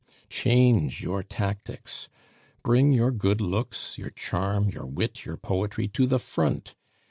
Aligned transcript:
"Change 0.31 1.03
your 1.03 1.21
tactics, 1.21 2.09
bring 2.63 2.91
your 2.91 3.11
good 3.11 3.39
looks, 3.39 3.99
your 3.99 4.09
charm, 4.09 4.69
your 4.69 4.87
wit, 4.87 5.25
your 5.25 5.37
poetry 5.37 5.87
to 5.89 6.07
the 6.07 6.17
front. 6.17 6.73